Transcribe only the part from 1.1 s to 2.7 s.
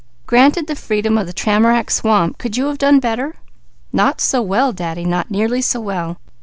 of the tamarack swamp, could you